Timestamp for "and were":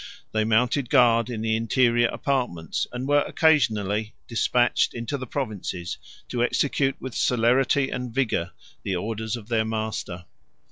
2.91-3.21